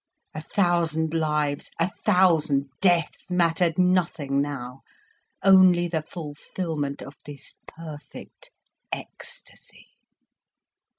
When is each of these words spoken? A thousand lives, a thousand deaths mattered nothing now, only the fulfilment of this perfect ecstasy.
A 0.33 0.41
thousand 0.41 1.13
lives, 1.13 1.69
a 1.79 1.87
thousand 2.03 2.69
deaths 2.81 3.29
mattered 3.29 3.77
nothing 3.77 4.41
now, 4.41 4.81
only 5.43 5.87
the 5.87 6.01
fulfilment 6.01 7.03
of 7.03 7.13
this 7.27 7.53
perfect 7.67 8.49
ecstasy. 8.91 9.89